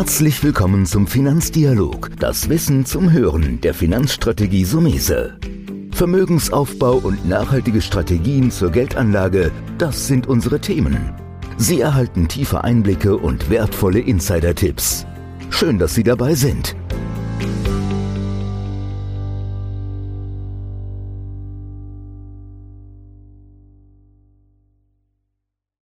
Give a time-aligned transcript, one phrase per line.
[0.00, 5.38] Herzlich willkommen zum Finanzdialog, das Wissen zum Hören der Finanzstrategie Sumese.
[5.92, 11.12] Vermögensaufbau und nachhaltige Strategien zur Geldanlage, das sind unsere Themen.
[11.58, 15.04] Sie erhalten tiefe Einblicke und wertvolle Insider-Tipps.
[15.50, 16.74] Schön, dass Sie dabei sind.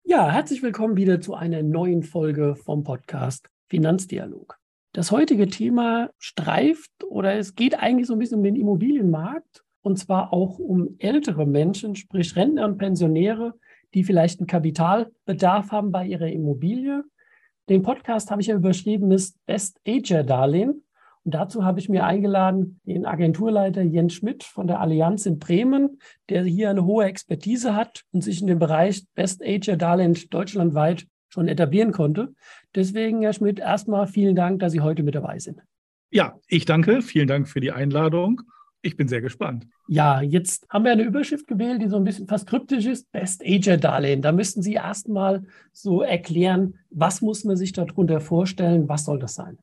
[0.05, 4.59] Ja, herzlich willkommen wieder zu einer neuen Folge vom Podcast Finanzdialog.
[4.93, 9.99] Das heutige Thema streift oder es geht eigentlich so ein bisschen um den Immobilienmarkt und
[9.99, 13.55] zwar auch um ältere Menschen, sprich Rentner und Pensionäre,
[13.95, 17.05] die vielleicht einen Kapitalbedarf haben bei ihrer Immobilie.
[17.69, 20.85] Den Podcast habe ich ja überschrieben, ist Best Ager Darlehen.
[21.23, 26.01] Und dazu habe ich mir eingeladen den Agenturleiter Jens Schmidt von der Allianz in Bremen,
[26.29, 31.07] der hier eine hohe Expertise hat und sich in dem Bereich Best Ager Darlehen deutschlandweit
[31.31, 32.35] schon etablieren konnte.
[32.75, 35.61] Deswegen, Herr Schmidt, erstmal vielen Dank, dass Sie heute mit dabei sind.
[36.11, 37.03] Ja, ich danke.
[37.03, 38.43] Vielen Dank für die Einladung.
[38.83, 39.67] Ich bin sehr gespannt.
[39.89, 43.11] Ja, jetzt haben wir eine Überschrift gewählt, die so ein bisschen fast kryptisch ist.
[43.13, 44.23] Best Ager Darlehen.
[44.23, 48.89] Da müssten Sie erstmal so erklären, was muss man sich darunter vorstellen?
[48.89, 49.59] Was soll das sein?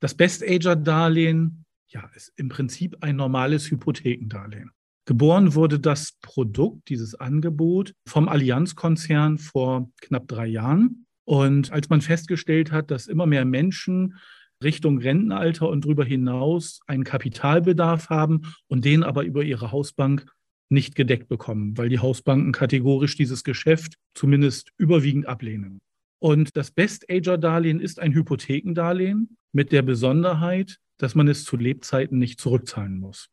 [0.00, 4.70] Das Best-Ager-Darlehen ja, ist im Prinzip ein normales Hypothekendarlehen.
[5.06, 11.06] Geboren wurde das Produkt, dieses Angebot vom Allianzkonzern vor knapp drei Jahren.
[11.28, 14.16] Und als man festgestellt hat, dass immer mehr Menschen
[14.64, 20.24] Richtung Rentenalter und darüber hinaus einen Kapitalbedarf haben und den aber über ihre Hausbank
[20.70, 25.80] nicht gedeckt bekommen, weil die Hausbanken kategorisch dieses Geschäft zumindest überwiegend ablehnen.
[26.18, 32.40] Und das Best-Ager-Darlehen ist ein Hypothekendarlehen mit der Besonderheit, dass man es zu Lebzeiten nicht
[32.40, 33.28] zurückzahlen muss.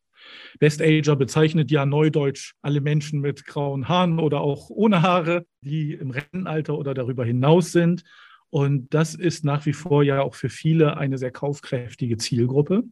[0.60, 5.94] Best Ager bezeichnet ja neudeutsch alle Menschen mit grauen Haaren oder auch ohne Haare, die
[5.94, 8.04] im Rentenalter oder darüber hinaus sind.
[8.50, 12.84] Und das ist nach wie vor ja auch für viele eine sehr kaufkräftige Zielgruppe.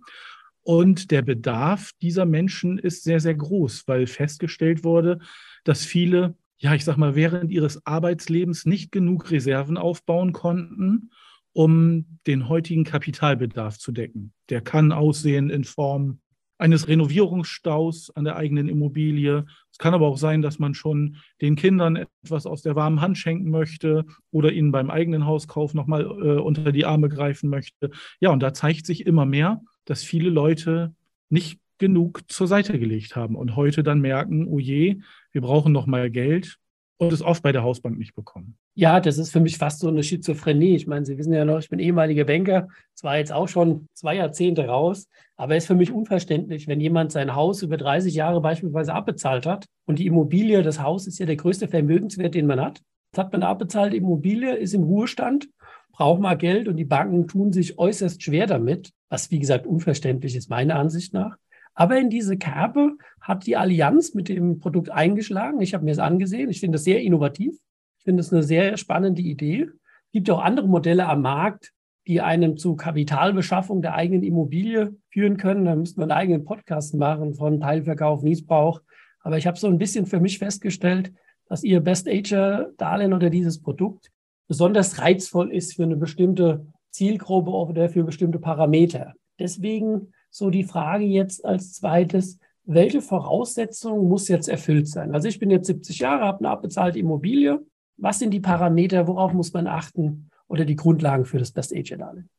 [0.62, 5.19] Und der Bedarf dieser Menschen ist sehr, sehr groß, weil festgestellt wurde,
[5.63, 11.12] dass viele ja, ich sag mal, während ihres Arbeitslebens nicht genug Reserven aufbauen konnten,
[11.52, 14.31] um den heutigen Kapitalbedarf zu decken.
[14.50, 16.19] Der kann aussehen in Form
[16.58, 19.46] eines Renovierungsstaus an der eigenen Immobilie.
[19.72, 23.18] Es kann aber auch sein, dass man schon den Kindern etwas aus der warmen Hand
[23.18, 27.90] schenken möchte oder ihnen beim eigenen Hauskauf nochmal äh, unter die Arme greifen möchte.
[28.19, 30.96] Ja, und da zeigt sich immer mehr, dass viele Leute
[31.30, 35.88] nicht genug zur Seite gelegt haben und heute dann merken, oh je, wir brauchen noch
[35.88, 36.58] mal Geld
[36.97, 38.58] und es oft bei der Hausbank nicht bekommen.
[38.75, 40.75] Ja, das ist für mich fast so eine Schizophrenie.
[40.75, 44.16] Ich meine, Sie wissen ja noch, ich bin ehemaliger Banker, zwar jetzt auch schon zwei
[44.16, 48.41] Jahrzehnte raus, aber es ist für mich unverständlich, wenn jemand sein Haus über 30 Jahre
[48.41, 52.59] beispielsweise abbezahlt hat und die Immobilie, das Haus ist ja der größte Vermögenswert, den man
[52.59, 52.81] hat.
[53.11, 55.50] Jetzt hat man eine abbezahlte Immobilie, ist im Ruhestand,
[55.91, 60.35] braucht mal Geld und die Banken tun sich äußerst schwer damit, was wie gesagt unverständlich
[60.35, 61.38] ist, meiner Ansicht nach.
[61.75, 65.61] Aber in diese Kerbe hat die Allianz mit dem Produkt eingeschlagen.
[65.61, 66.50] Ich habe mir das angesehen.
[66.50, 67.55] Ich finde das sehr innovativ.
[68.03, 69.62] Ich finde das eine sehr spannende Idee.
[69.62, 71.72] Es gibt ja auch andere Modelle am Markt,
[72.06, 75.64] die einem zu Kapitalbeschaffung der eigenen Immobilie führen können.
[75.64, 78.81] Da müsste man einen eigenen Podcast machen von Teilverkauf, Niesbrauch.
[79.22, 81.14] Aber ich habe so ein bisschen für mich festgestellt,
[81.47, 84.12] dass ihr Best Ager Darlehen oder dieses Produkt
[84.50, 89.14] besonders reizvoll ist für eine bestimmte Zielgruppe oder für bestimmte Parameter.
[89.40, 95.14] Deswegen so die Frage jetzt als zweites, welche Voraussetzungen muss jetzt erfüllt sein?
[95.14, 97.62] Also ich bin jetzt 70 Jahre, habe eine abbezahlte Immobilie.
[98.03, 101.96] Was sind die Parameter, worauf muss man achten oder die Grundlagen für das Best Ager
[101.96, 102.30] Darlehen?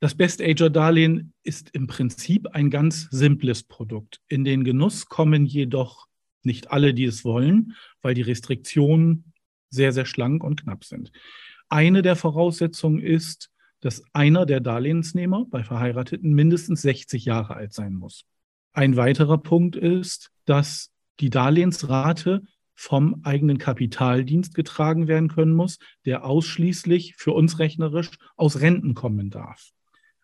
[0.00, 4.20] Das Best Ager Darlehen ist im Prinzip ein ganz simples Produkt.
[4.28, 6.08] In den Genuss kommen jedoch
[6.42, 9.32] nicht alle, die es wollen, weil die Restriktionen
[9.70, 11.10] sehr, sehr schlank und knapp sind.
[11.70, 17.94] Eine der Voraussetzungen ist, dass einer der Darlehensnehmer bei Verheirateten mindestens 60 Jahre alt sein
[17.94, 18.26] muss.
[18.74, 22.42] Ein weiterer Punkt ist, dass die Darlehensrate
[22.80, 29.30] vom eigenen Kapitaldienst getragen werden können muss, der ausschließlich für uns rechnerisch aus Renten kommen
[29.30, 29.72] darf.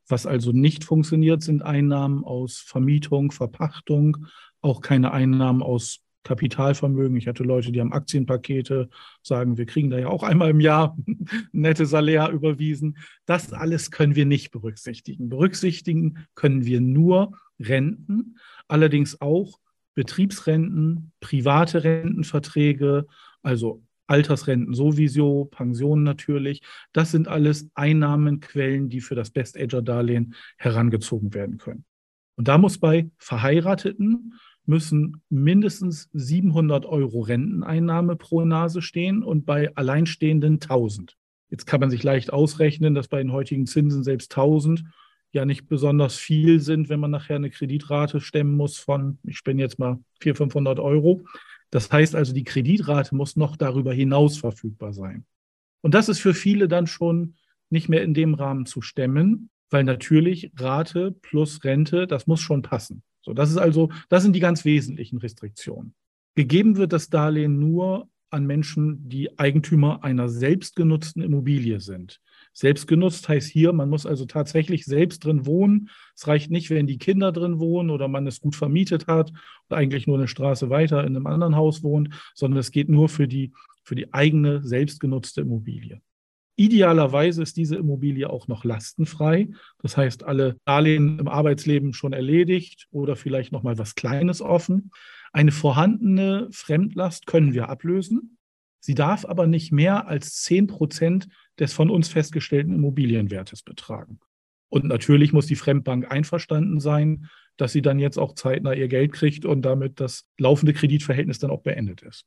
[0.07, 4.27] Was also nicht funktioniert, sind Einnahmen aus Vermietung, Verpachtung,
[4.61, 7.17] auch keine Einnahmen aus Kapitalvermögen.
[7.17, 8.89] Ich hatte Leute, die haben Aktienpakete,
[9.21, 10.97] sagen, wir kriegen da ja auch einmal im Jahr
[11.53, 12.99] nette Salär überwiesen.
[13.27, 15.29] Das alles können wir nicht berücksichtigen.
[15.29, 18.37] Berücksichtigen können wir nur Renten,
[18.69, 19.59] allerdings auch
[19.95, 23.07] Betriebsrenten, private Rentenverträge,
[23.43, 26.63] also Altersrenten sowieso, Pensionen natürlich.
[26.93, 31.85] Das sind alles Einnahmenquellen, die für das Best-Ager-Darlehen herangezogen werden können.
[32.37, 34.35] Und da muss bei Verheirateten
[34.67, 41.17] müssen mindestens 700 Euro Renteneinnahme pro Nase stehen und bei Alleinstehenden 1000.
[41.51, 44.85] Jetzt kann man sich leicht ausrechnen, dass bei den heutigen Zinsen selbst 1000
[45.35, 49.63] ja nicht besonders viel sind, wenn man nachher eine Kreditrate stemmen muss von, ich spende
[49.63, 51.27] jetzt mal 400, 500 Euro.
[51.71, 55.27] Das heißt also, die Kreditrate muss noch darüber hinaus verfügbar sein.
[55.83, 57.35] Und das ist für viele dann schon
[57.69, 62.63] nicht mehr in dem Rahmen zu stemmen, weil natürlich Rate plus Rente, das muss schon
[62.63, 63.03] passen.
[63.23, 65.95] So, das ist also, das sind die ganz wesentlichen Restriktionen.
[66.37, 72.21] Gegeben wird das Darlehen nur an Menschen, die Eigentümer einer selbstgenutzten Immobilie sind.
[72.55, 75.91] Selbstgenutzt heißt hier, man muss also tatsächlich selbst drin wohnen.
[76.15, 79.33] Es reicht nicht, wenn die Kinder drin wohnen oder man es gut vermietet hat
[79.69, 83.09] und eigentlich nur eine Straße weiter in einem anderen Haus wohnt, sondern es geht nur
[83.09, 83.53] für die,
[83.83, 86.01] für die eigene selbstgenutzte Immobilie.
[86.57, 89.49] Idealerweise ist diese Immobilie auch noch lastenfrei.
[89.83, 94.93] Das heißt, alle Darlehen im Arbeitsleben schon erledigt oder vielleicht noch mal was Kleines offen.
[95.33, 98.39] Eine vorhandene Fremdlast können wir ablösen.
[98.79, 101.29] Sie darf aber nicht mehr als 10 Prozent
[101.59, 104.21] des von uns festgestellten Immobilienwertes betragen.
[104.69, 109.13] Und natürlich muss die Fremdbank einverstanden sein, dass sie dann jetzt auch zeitnah ihr Geld
[109.13, 112.27] kriegt und damit das laufende Kreditverhältnis dann auch beendet ist.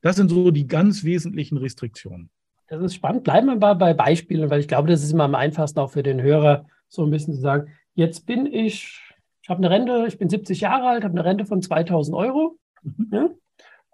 [0.00, 2.30] Das sind so die ganz wesentlichen Restriktionen.
[2.68, 3.24] Das ist spannend.
[3.24, 6.02] Bleiben wir mal bei Beispielen, weil ich glaube, das ist immer am einfachsten auch für
[6.02, 9.00] den Hörer, so ein bisschen zu sagen, jetzt bin ich,
[9.42, 12.56] ich habe eine Rente, ich bin 70 Jahre alt, habe eine Rente von 2000 Euro.
[12.82, 13.08] Mhm.
[13.10, 13.30] Ja?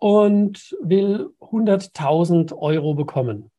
[0.04, 3.50] und will 100.000 Euro bekommen.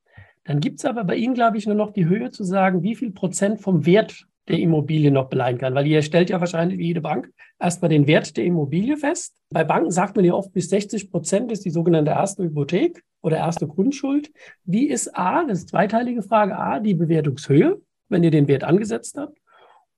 [0.45, 2.95] Dann gibt es aber bei Ihnen, glaube ich, nur noch die Höhe zu sagen, wie
[2.95, 5.74] viel Prozent vom Wert der Immobilie noch beleihen kann.
[5.74, 9.36] Weil ihr stellt ja wahrscheinlich wie jede Bank erstmal den Wert der Immobilie fest.
[9.50, 13.38] Bei Banken sagt man ja oft, bis 60 Prozent ist die sogenannte erste Hypothek oder
[13.38, 14.31] erste Grundschuld.
[14.63, 19.18] Wie ist A, das ist zweiteilige Frage, A, die Bewertungshöhe, wenn ihr den Wert angesetzt
[19.18, 19.38] habt?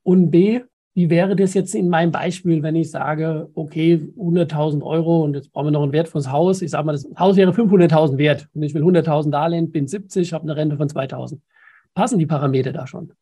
[0.02, 0.62] Und B,
[0.98, 5.52] wie wäre das jetzt in meinem Beispiel, wenn ich sage, okay, 100.000 Euro und jetzt
[5.52, 6.60] brauchen wir noch einen Wert fürs Haus.
[6.60, 10.32] Ich sage mal, das Haus wäre 500.000 wert und ich will 100.000 Darlehen, bin 70,
[10.32, 11.38] habe eine Rente von 2.000.
[11.94, 13.12] Passen die Parameter da schon?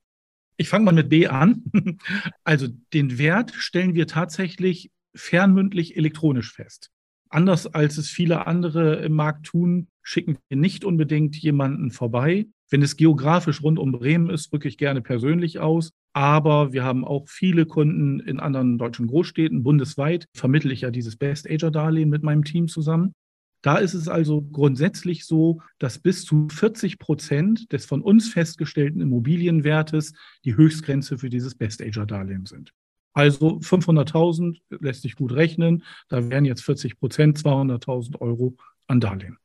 [0.56, 1.64] Ich fange mal mit B an.
[2.44, 6.88] Also den Wert stellen wir tatsächlich fernmündlich elektronisch fest.
[7.28, 12.46] Anders als es viele andere im Markt tun, schicken wir nicht unbedingt jemanden vorbei.
[12.70, 15.92] Wenn es geografisch rund um Bremen ist, rücke ich gerne persönlich aus.
[16.16, 19.62] Aber wir haben auch viele Kunden in anderen deutschen Großstädten.
[19.62, 23.12] Bundesweit vermittle ich ja dieses Best Ager Darlehen mit meinem Team zusammen.
[23.60, 29.02] Da ist es also grundsätzlich so, dass bis zu 40 Prozent des von uns festgestellten
[29.02, 30.14] Immobilienwertes
[30.46, 32.72] die Höchstgrenze für dieses Best Ager Darlehen sind.
[33.12, 35.82] Also 500.000 lässt sich gut rechnen.
[36.08, 39.36] Da wären jetzt 40 Prozent 200.000 Euro an Darlehen.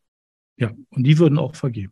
[0.55, 1.91] Ja, und die würden auch vergeben.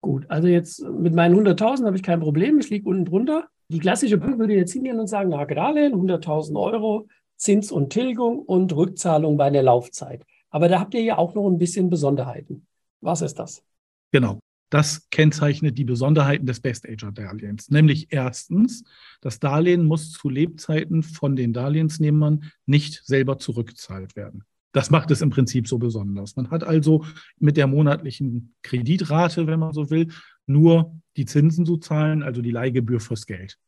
[0.00, 2.60] Gut, also jetzt mit meinen 100.000 habe ich kein Problem.
[2.60, 3.48] Ich liege unten drunter.
[3.72, 8.40] Die klassische Bank würde jetzt hingehen und sagen, na, Darlehen, 100.000 Euro, Zins und Tilgung
[8.40, 10.26] und Rückzahlung bei der Laufzeit.
[10.50, 12.66] Aber da habt ihr ja auch noch ein bisschen Besonderheiten.
[13.00, 13.64] Was ist das?
[14.10, 14.38] Genau.
[14.68, 17.70] Das kennzeichnet die Besonderheiten des Best-Ager-Darlehens.
[17.70, 18.84] Nämlich erstens,
[19.22, 24.44] das Darlehen muss zu Lebzeiten von den Darlehensnehmern nicht selber zurückgezahlt werden.
[24.72, 26.36] Das macht es im Prinzip so besonders.
[26.36, 27.04] Man hat also
[27.38, 30.08] mit der monatlichen Kreditrate, wenn man so will,
[30.46, 33.58] nur die Zinsen zu zahlen, also die Leihgebühr fürs Geld.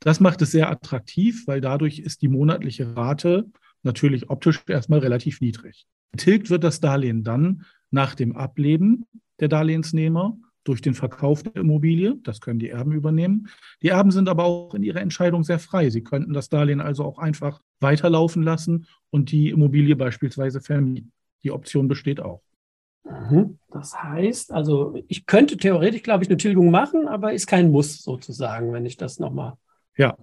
[0.00, 3.50] Das macht es sehr attraktiv, weil dadurch ist die monatliche Rate
[3.82, 5.86] natürlich optisch erstmal relativ niedrig.
[6.16, 9.06] Tilgt wird das Darlehen dann nach dem Ableben
[9.40, 12.16] der Darlehensnehmer durch den Verkauf der Immobilie.
[12.22, 13.48] Das können die Erben übernehmen.
[13.82, 15.90] Die Erben sind aber auch in ihrer Entscheidung sehr frei.
[15.90, 21.12] Sie könnten das Darlehen also auch einfach weiterlaufen lassen und die Immobilie beispielsweise vermieten.
[21.42, 22.42] Die Option besteht auch.
[23.04, 23.58] Mhm.
[23.70, 28.02] Das heißt, also ich könnte theoretisch, glaube ich, eine Tilgung machen, aber ist kein Muss
[28.02, 29.54] sozusagen, wenn ich das nochmal.
[29.96, 30.16] Ja,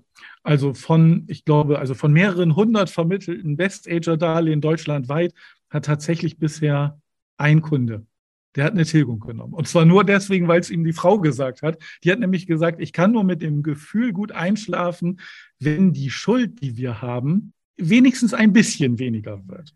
[0.43, 5.33] also von, ich glaube, also von mehreren hundert vermittelten Best-Ager-Darlehen deutschlandweit
[5.69, 6.99] hat tatsächlich bisher
[7.37, 8.05] ein Kunde,
[8.55, 9.53] der hat eine Tilgung genommen.
[9.53, 11.81] Und zwar nur deswegen, weil es ihm die Frau gesagt hat.
[12.03, 15.21] Die hat nämlich gesagt, ich kann nur mit dem Gefühl gut einschlafen,
[15.59, 19.73] wenn die Schuld, die wir haben, wenigstens ein bisschen weniger wird.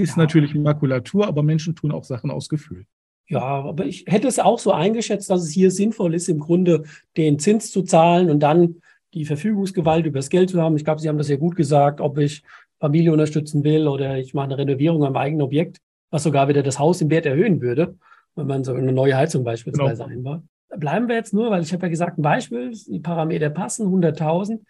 [0.00, 0.22] Ist ja.
[0.22, 2.86] natürlich Makulatur, aber Menschen tun auch Sachen aus Gefühl.
[3.28, 6.82] Ja, aber ich hätte es auch so eingeschätzt, dass es hier sinnvoll ist, im Grunde
[7.16, 8.76] den Zins zu zahlen und dann
[9.14, 10.76] die Verfügungsgewalt über das Geld zu haben.
[10.76, 12.42] Ich glaube, Sie haben das ja gut gesagt, ob ich
[12.80, 15.78] Familie unterstützen will oder ich mache eine Renovierung am eigenen Objekt,
[16.10, 17.96] was sogar wieder das Haus im Wert erhöhen würde,
[18.34, 20.12] wenn man so eine neue Heizung beispielsweise genau.
[20.12, 20.42] einbaut.
[20.76, 24.60] Bleiben wir jetzt nur, weil ich habe ja gesagt, ein Beispiel, die Parameter passen, 100.000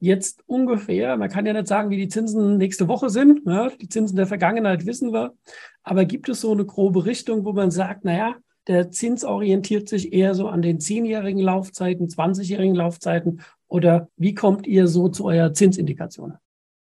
[0.00, 3.88] jetzt ungefähr, man kann ja nicht sagen, wie die Zinsen nächste Woche sind, ja, die
[3.88, 5.34] Zinsen der Vergangenheit wissen wir,
[5.82, 10.12] aber gibt es so eine grobe Richtung, wo man sagt, naja, der Zins orientiert sich
[10.12, 15.52] eher so an den 10-jährigen Laufzeiten, 20-jährigen Laufzeiten oder wie kommt ihr so zu eurer
[15.52, 16.34] Zinsindikation?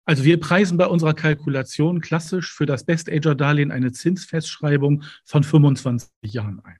[0.05, 6.61] Also wir preisen bei unserer Kalkulation klassisch für das Best-Ager-Darlehen eine Zinsfestschreibung von 25 Jahren
[6.63, 6.77] ein.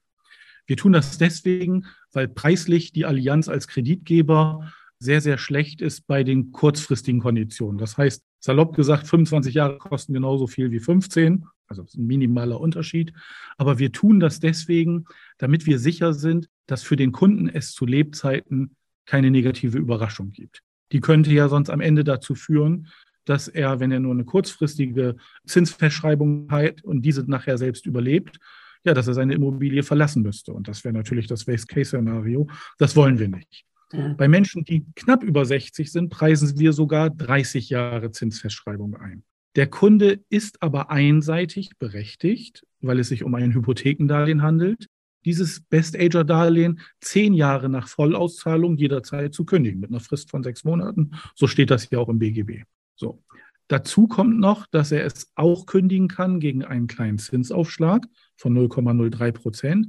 [0.66, 6.22] Wir tun das deswegen, weil preislich die Allianz als Kreditgeber sehr, sehr schlecht ist bei
[6.22, 7.78] den kurzfristigen Konditionen.
[7.78, 13.12] Das heißt, salopp gesagt, 25 Jahre kosten genauso viel wie 15, also ein minimaler Unterschied.
[13.56, 15.06] Aber wir tun das deswegen,
[15.38, 18.76] damit wir sicher sind, dass für den Kunden es zu Lebzeiten
[19.06, 20.62] keine negative Überraschung gibt.
[20.92, 22.88] Die könnte ja sonst am Ende dazu führen,
[23.24, 25.16] dass er, wenn er nur eine kurzfristige
[25.46, 28.38] Zinsverschreibung hat und diese nachher selbst überlebt,
[28.84, 30.52] ja, dass er seine Immobilie verlassen müsste.
[30.52, 32.48] Und das wäre natürlich das Worst-Case-Szenario.
[32.78, 33.64] Das wollen wir nicht.
[33.92, 39.24] Bei Menschen, die knapp über 60 sind, preisen wir sogar 30 Jahre Zinsfestschreibung ein.
[39.56, 44.86] Der Kunde ist aber einseitig berechtigt, weil es sich um ein Hypothekendarlehen handelt,
[45.24, 51.12] dieses Best-Ager-Darlehen zehn Jahre nach Vollauszahlung jederzeit zu kündigen, mit einer Frist von sechs Monaten.
[51.34, 52.62] So steht das hier auch im BGB.
[52.94, 53.22] So.
[53.68, 58.04] Dazu kommt noch, dass er es auch kündigen kann gegen einen kleinen Zinsaufschlag
[58.36, 59.88] von 0,03 Prozent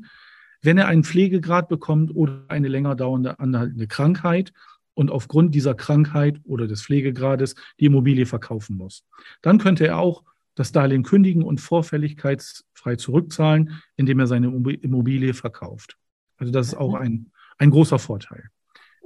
[0.61, 4.53] wenn er einen Pflegegrad bekommt oder eine länger dauernde anhaltende Krankheit
[4.93, 9.05] und aufgrund dieser Krankheit oder des Pflegegrades die Immobilie verkaufen muss.
[9.41, 10.23] Dann könnte er auch
[10.55, 15.97] das Darlehen kündigen und vorfälligkeitsfrei zurückzahlen, indem er seine Immobilie verkauft.
[16.37, 18.49] Also das ist auch ein, ein großer Vorteil.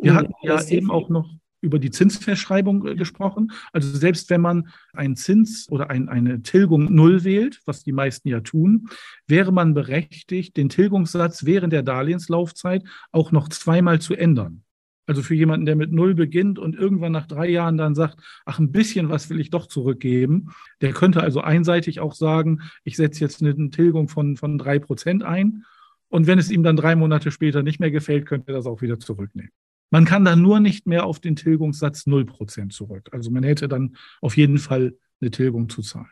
[0.01, 1.29] Wir hatten ja eben auch noch
[1.65, 3.51] über die Zinsverschreibung äh, gesprochen.
[3.74, 8.29] Also selbst wenn man einen Zins oder ein, eine Tilgung null wählt, was die meisten
[8.29, 8.88] ja tun,
[9.27, 14.62] wäre man berechtigt, den Tilgungssatz während der Darlehenslaufzeit auch noch zweimal zu ändern.
[15.07, 18.57] Also für jemanden, der mit Null beginnt und irgendwann nach drei Jahren dann sagt, ach,
[18.57, 20.50] ein bisschen was will ich doch zurückgeben,
[20.81, 25.24] der könnte also einseitig auch sagen, ich setze jetzt eine Tilgung von, von drei Prozent
[25.24, 25.63] ein.
[26.07, 28.81] Und wenn es ihm dann drei Monate später nicht mehr gefällt, könnte er das auch
[28.81, 29.51] wieder zurücknehmen.
[29.96, 33.08] Man kann dann nur nicht mehr auf den Tilgungssatz 0% zurück.
[33.14, 36.12] Also man hätte dann auf jeden Fall eine Tilgung zu zahlen.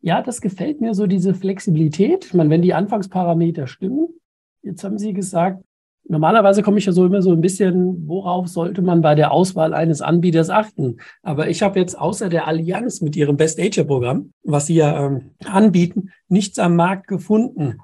[0.00, 2.24] Ja, das gefällt mir so, diese Flexibilität.
[2.24, 4.08] Ich meine, wenn die Anfangsparameter stimmen,
[4.62, 5.62] jetzt haben Sie gesagt,
[6.08, 9.74] normalerweise komme ich ja so immer so ein bisschen, worauf sollte man bei der Auswahl
[9.74, 10.96] eines Anbieters achten?
[11.22, 14.98] Aber ich habe jetzt außer der Allianz mit ihrem Best Ager Programm, was Sie ja
[14.98, 17.80] ähm, anbieten, nichts am Markt gefunden.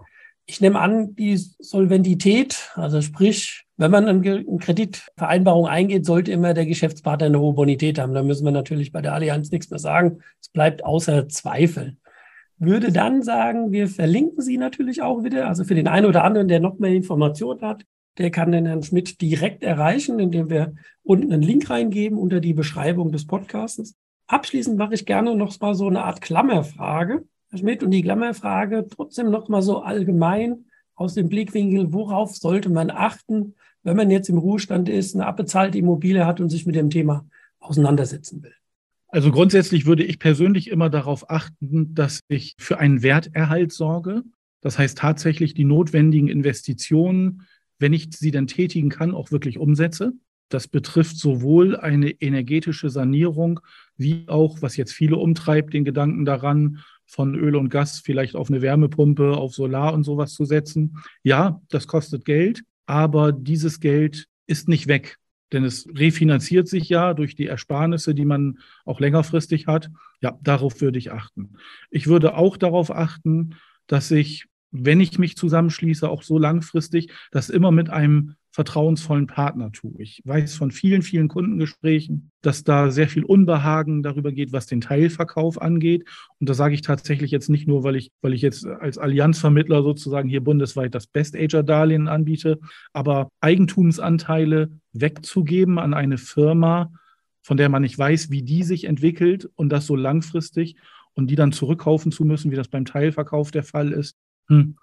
[0.49, 6.67] Ich nehme an, die Solventität, also sprich, wenn man eine Kreditvereinbarung eingeht, sollte immer der
[6.67, 8.15] Geschäftspartner eine hohe Bonität haben.
[8.15, 10.21] Da müssen wir natürlich bei der Allianz nichts mehr sagen.
[10.41, 11.97] Es bleibt außer Zweifel.
[12.59, 15.49] Würde dann sagen, wir verlinken Sie natürlich auch wieder.
[15.49, 17.85] Also für den einen oder anderen, der noch mehr Informationen hat,
[18.17, 22.55] der kann den Herrn Schmidt direkt erreichen, indem wir unten einen Link reingeben unter die
[22.55, 23.95] Beschreibung des Podcasts.
[24.27, 27.25] Abschließend mache ich gerne noch mal so eine Art Klammerfrage.
[27.51, 32.71] Herr Schmidt, und die Klammerfrage trotzdem noch mal so allgemein aus dem Blickwinkel, worauf sollte
[32.71, 36.75] man achten, wenn man jetzt im Ruhestand ist, eine abbezahlte Immobilie hat und sich mit
[36.75, 37.27] dem Thema
[37.61, 38.55] auseinandersetzen will?
[39.09, 44.25] Also grundsätzlich würde ich persönlich immer darauf achten, dass ich für einen Werterhalt sorge.
[44.61, 47.43] Das heißt tatsächlich die notwendigen Investitionen,
[47.79, 50.13] wenn ich sie dann tätigen kann, auch wirklich umsetze.
[50.49, 53.61] Das betrifft sowohl eine energetische Sanierung
[53.97, 58.51] wie auch, was jetzt viele umtreibt, den Gedanken daran, von Öl und Gas vielleicht auf
[58.51, 60.99] eine Wärmepumpe, auf Solar und sowas zu setzen.
[61.23, 65.19] Ja, das kostet Geld, aber dieses Geld ist nicht weg,
[65.53, 69.91] denn es refinanziert sich ja durch die Ersparnisse, die man auch längerfristig hat.
[70.21, 71.55] Ja, darauf würde ich achten.
[71.91, 73.55] Ich würde auch darauf achten,
[73.87, 79.71] dass ich, wenn ich mich zusammenschließe, auch so langfristig, das immer mit einem vertrauensvollen Partner
[79.71, 79.93] tue.
[79.99, 84.81] Ich weiß von vielen, vielen Kundengesprächen, dass da sehr viel Unbehagen darüber geht, was den
[84.81, 86.09] Teilverkauf angeht.
[86.41, 89.83] Und das sage ich tatsächlich jetzt nicht nur, weil ich, weil ich jetzt als Allianzvermittler
[89.83, 92.59] sozusagen hier bundesweit das Best-Ager-Darlehen anbiete,
[92.95, 96.95] aber Eigentumsanteile wegzugeben an eine Firma,
[97.43, 100.77] von der man nicht weiß, wie die sich entwickelt und das so langfristig
[101.13, 104.17] und die dann zurückkaufen zu müssen, wie das beim Teilverkauf der Fall ist.
[104.49, 104.79] Hm.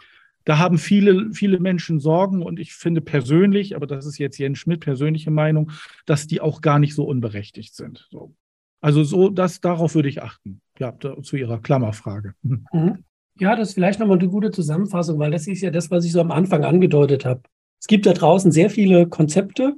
[0.45, 4.59] Da haben viele, viele Menschen Sorgen und ich finde persönlich, aber das ist jetzt Jens
[4.59, 5.71] Schmidt persönliche Meinung,
[6.05, 8.07] dass die auch gar nicht so unberechtigt sind.
[8.11, 8.35] So.
[8.81, 10.61] Also so, das, darauf würde ich achten.
[10.77, 12.33] Ja, da, zu Ihrer Klammerfrage.
[12.41, 12.65] Mhm.
[12.73, 12.97] mhm.
[13.39, 16.11] Ja, das ist vielleicht nochmal eine gute Zusammenfassung, weil das ist ja das, was ich
[16.11, 17.41] so am Anfang angedeutet habe.
[17.79, 19.75] Es gibt da draußen sehr viele Konzepte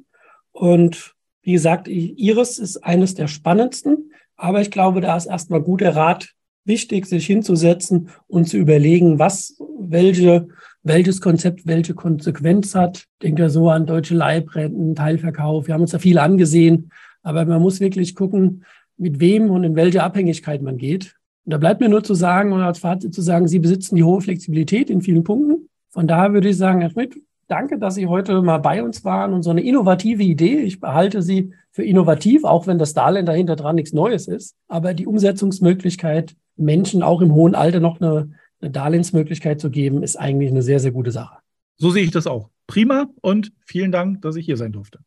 [0.52, 5.96] und wie gesagt, Iris ist eines der spannendsten, aber ich glaube, da ist erstmal guter
[5.96, 6.34] Rat
[6.66, 10.48] wichtig, sich hinzusetzen und zu überlegen, was, welche,
[10.84, 12.98] welches Konzept, welche Konsequenz hat.
[12.98, 15.68] Ich denke so an deutsche Leibrenten, Teilverkauf.
[15.68, 16.92] Wir haben uns da viel angesehen,
[17.24, 18.64] aber man muss wirklich gucken,
[18.98, 21.16] mit wem und in welche Abhängigkeit man geht.
[21.46, 24.04] Und da bleibt mir nur zu sagen und als Fazit zu sagen, Sie besitzen die
[24.04, 25.70] hohe Flexibilität in vielen Punkten.
[25.90, 27.16] Von daher würde ich sagen, Herr Schmidt,
[27.48, 30.62] danke, dass Sie heute mal bei uns waren und so eine innovative Idee.
[30.62, 34.56] Ich behalte sie für innovativ, auch wenn das Darlehen dahinter dran nichts Neues ist.
[34.68, 38.32] Aber die Umsetzungsmöglichkeit Menschen auch im hohen Alter noch eine,
[38.62, 41.38] eine Darlehensmöglichkeit zu geben, ist eigentlich eine sehr, sehr gute Sache.
[41.78, 42.50] So sehe ich das auch.
[42.68, 45.00] Prima und vielen Dank, dass ich hier sein durfte.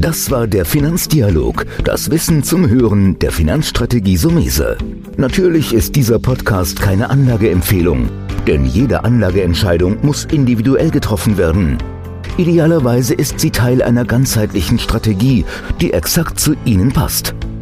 [0.00, 4.78] Das war der Finanzdialog, das Wissen zum Hören der Finanzstrategie Sumese.
[5.18, 8.08] Natürlich ist dieser Podcast keine Anlageempfehlung,
[8.46, 11.76] denn jede Anlageentscheidung muss individuell getroffen werden.
[12.38, 15.44] Idealerweise ist sie Teil einer ganzheitlichen Strategie,
[15.82, 17.34] die exakt zu Ihnen passt.